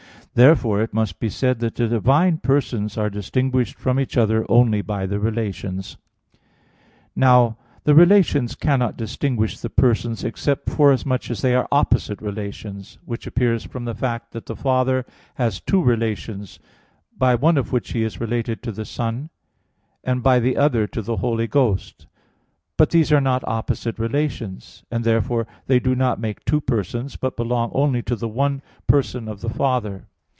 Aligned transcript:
Therefore 0.33 0.81
it 0.81 0.93
must 0.93 1.19
be 1.19 1.27
said 1.29 1.59
that 1.59 1.75
the 1.75 1.89
divine 1.89 2.37
persons 2.37 2.97
are 2.97 3.09
distinguished 3.09 3.75
from 3.77 3.99
each 3.99 4.15
other 4.15 4.45
only 4.47 4.81
by 4.81 5.05
the 5.05 5.19
relations. 5.19 5.97
Now 7.17 7.57
the 7.83 7.93
relations 7.93 8.55
cannot 8.55 8.95
distinguish 8.95 9.59
the 9.59 9.69
persons 9.69 10.23
except 10.23 10.69
forasmuch 10.69 11.29
as 11.29 11.41
they 11.41 11.53
are 11.53 11.67
opposite 11.69 12.21
relations; 12.21 12.97
which 13.03 13.27
appears 13.27 13.65
from 13.65 13.83
the 13.83 13.93
fact 13.93 14.31
that 14.31 14.45
the 14.45 14.55
Father 14.55 15.05
has 15.35 15.59
two 15.59 15.83
relations, 15.83 16.59
by 17.17 17.35
one 17.35 17.57
of 17.57 17.73
which 17.73 17.91
He 17.91 18.01
is 18.03 18.21
related 18.21 18.63
to 18.63 18.71
the 18.71 18.85
Son, 18.85 19.29
and 20.01 20.23
by 20.23 20.39
the 20.39 20.55
other 20.55 20.87
to 20.87 21.01
the 21.01 21.17
Holy 21.17 21.45
Ghost; 21.47 22.07
but 22.77 22.91
these 22.91 23.11
are 23.11 23.19
not 23.19 23.43
opposite 23.45 23.99
relations, 23.99 24.85
and 24.89 25.03
therefore 25.03 25.45
they 25.67 25.81
do 25.81 25.93
not 25.93 26.21
make 26.21 26.45
two 26.45 26.61
persons, 26.61 27.17
but 27.17 27.35
belong 27.35 27.69
only 27.73 28.01
to 28.03 28.15
the 28.15 28.29
one 28.29 28.61
person 28.87 29.27
of 29.27 29.41
the 29.41 29.49
Father. 29.49 30.05